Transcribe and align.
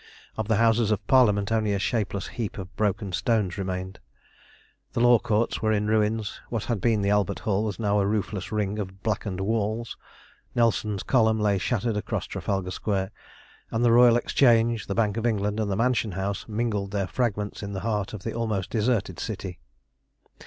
Of 0.35 0.47
the 0.47 0.55
Houses 0.55 0.89
of 0.89 1.05
Parliament 1.05 1.51
only 1.51 1.73
a 1.73 1.77
shapeless 1.77 2.29
heap 2.29 2.57
of 2.57 2.75
broken 2.75 3.13
stones 3.13 3.55
remained, 3.55 3.99
the 4.93 4.99
Law 4.99 5.19
Courts 5.19 5.61
were 5.61 5.71
in 5.71 5.85
ruins, 5.85 6.41
what 6.49 6.63
had 6.63 6.81
been 6.81 7.03
the 7.03 7.11
Albert 7.11 7.37
Hall 7.41 7.63
was 7.63 7.77
now 7.77 7.99
a 7.99 8.07
roofless 8.07 8.51
ring 8.51 8.79
of 8.79 9.03
blackened 9.03 9.41
walls, 9.41 9.95
Nelson's 10.55 11.03
Column 11.03 11.39
lay 11.39 11.59
shattered 11.59 11.97
across 11.97 12.25
Trafalgar 12.25 12.71
Square, 12.71 13.11
and 13.69 13.85
the 13.85 13.91
Royal 13.91 14.15
Exchange, 14.15 14.87
the 14.87 14.95
Bank 14.95 15.17
of 15.17 15.25
England, 15.27 15.59
and 15.59 15.69
the 15.69 15.75
Mansion 15.77 16.13
House 16.13 16.47
mingled 16.47 16.89
their 16.89 17.05
fragments 17.05 17.61
in 17.61 17.73
the 17.73 17.81
heart 17.81 18.11
of 18.11 18.23
the 18.23 18.33
almost 18.33 18.71
deserted 18.71 19.19
city. 19.19 19.59